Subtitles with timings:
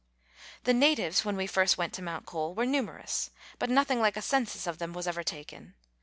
[0.63, 4.21] The natives when we first went to Mount Cole were numerous, but nothing like a
[4.23, 5.75] census of them was ever taken.